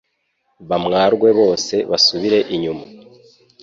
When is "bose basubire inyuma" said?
1.39-2.85